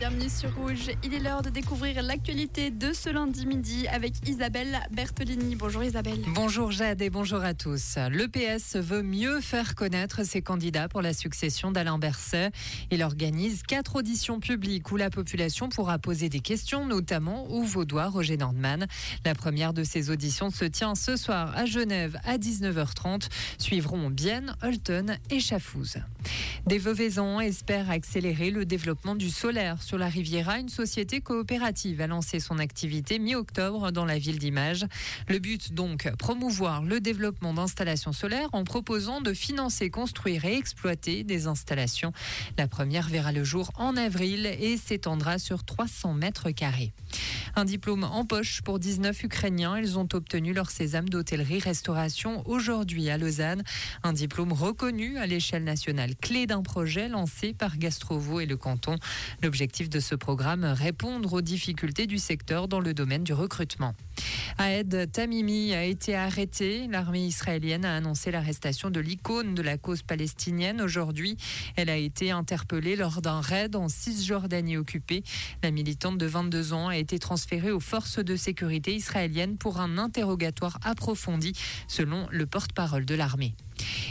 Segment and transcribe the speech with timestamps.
[0.00, 0.90] Bienvenue sur Rouge.
[1.04, 5.54] Il est l'heure de découvrir l'actualité de ce lundi midi avec Isabelle Bertolini.
[5.54, 6.20] Bonjour Isabelle.
[6.34, 7.96] Bonjour Jade et bonjour à tous.
[8.10, 12.50] Le PS veut mieux faire connaître ses candidats pour la succession d'Alain Berset.
[12.90, 18.08] Il organise quatre auditions publiques où la population pourra poser des questions, notamment au vaudois
[18.08, 18.88] Roger Nordman.
[19.24, 23.28] La première de ces auditions se tient ce soir à Genève à 19h30.
[23.58, 25.98] Suivront Bienne, Holton et Chafouz.
[26.66, 30.58] Des Veuvaisans espèrent accélérer le développement du solaire sur la Riviera.
[30.58, 34.86] Une société coopérative a lancé son activité mi-octobre dans la ville d'Image.
[35.28, 41.22] Le but donc, promouvoir le développement d'installations solaires en proposant de financer, construire et exploiter
[41.22, 42.12] des installations.
[42.56, 46.92] La première verra le jour en avril et s'étendra sur 300 mètres carrés.
[47.54, 49.78] Un diplôme en poche pour 19 Ukrainiens.
[49.78, 53.62] Ils ont obtenu leur sésame d'hôtellerie-restauration aujourd'hui à Lausanne.
[54.02, 58.96] Un diplôme reconnu à l'échelle nationale, clé d'un projet lancé par Gastrovo et le canton.
[59.42, 63.94] L'objectif de ce programme, répondre aux difficultés du secteur dans le domaine du recrutement.
[64.60, 66.86] Aed Tamimi a été arrêté.
[66.86, 71.36] L'armée israélienne a annoncé l'arrestation de l'icône de la cause palestinienne aujourd'hui.
[71.74, 75.24] Elle a été interpellée lors d'un raid en Cisjordanie occupée.
[75.64, 79.98] La militante de 22 ans a été transférée aux forces de sécurité israéliennes pour un
[79.98, 81.52] interrogatoire approfondi,
[81.88, 83.54] selon le porte-parole de l'armée.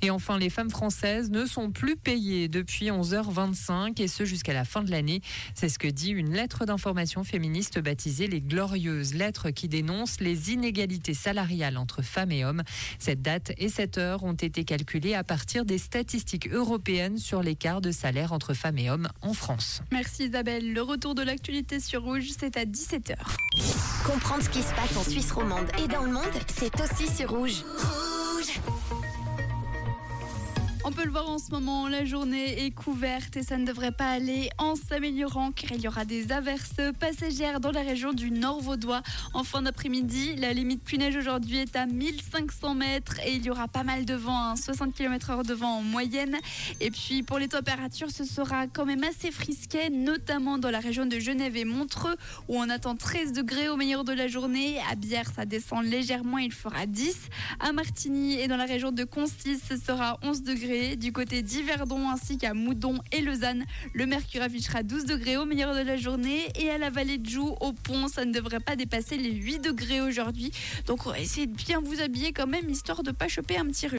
[0.00, 4.64] Et enfin, les femmes françaises ne sont plus payées depuis 11h25 et ce jusqu'à la
[4.64, 5.20] fin de l'année.
[5.54, 10.52] C'est ce que dit une lettre d'information féministe baptisée Les Glorieuses, lettre qui dénonce les
[10.52, 12.62] inégalités salariales entre femmes et hommes.
[12.98, 17.80] Cette date et cette heure ont été calculées à partir des statistiques européennes sur l'écart
[17.80, 19.82] de salaire entre femmes et hommes en France.
[19.90, 20.72] Merci Isabelle.
[20.72, 23.16] Le retour de l'actualité sur Rouge, c'est à 17h.
[24.04, 27.30] Comprendre ce qui se passe en Suisse romande et dans le monde, c'est aussi sur
[27.30, 27.64] Rouge.
[30.88, 33.92] On peut le voir en ce moment, la journée est couverte et ça ne devrait
[33.92, 38.30] pas aller en s'améliorant car il y aura des averses passagères dans la région du
[38.30, 39.02] Nord Vaudois
[39.34, 40.36] en fin d'après-midi.
[40.36, 44.06] La limite plus neige aujourd'hui est à 1500 mètres et il y aura pas mal
[44.06, 46.38] de vent, 60 km/h de vent en moyenne.
[46.80, 51.04] Et puis pour les températures, ce sera quand même assez frisquet, notamment dans la région
[51.04, 52.16] de Genève et Montreux
[52.48, 54.78] où on attend 13 degrés au meilleur de la journée.
[54.90, 57.14] À Bière, ça descend légèrement, il fera 10.
[57.60, 60.77] À Martigny et dans la région de Constis, ce sera 11 degrés.
[60.96, 65.74] Du côté d'Yverdon ainsi qu'à Moudon et Lausanne, le mercure affichera 12 degrés au meilleur
[65.74, 66.48] de la journée.
[66.58, 69.60] Et à la vallée de Joux, au pont, ça ne devrait pas dépasser les 8
[69.60, 70.52] degrés aujourd'hui.
[70.86, 73.86] Donc essayer de bien vous habiller quand même, histoire de pas choper un petit rhume.